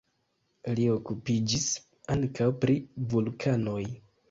Li 0.79 0.87
okupiĝis 0.93 1.67
ankaŭ 2.15 2.49
pri 2.65 2.81
vulkanoj. 3.15 3.81